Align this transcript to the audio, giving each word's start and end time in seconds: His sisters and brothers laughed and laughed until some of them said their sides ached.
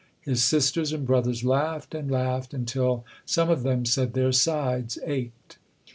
His 0.21 0.43
sisters 0.43 0.91
and 0.93 1.05
brothers 1.05 1.43
laughed 1.43 1.93
and 1.93 2.09
laughed 2.09 2.55
until 2.55 3.05
some 3.23 3.51
of 3.51 3.61
them 3.61 3.85
said 3.85 4.13
their 4.15 4.31
sides 4.31 4.97
ached. 5.05 5.59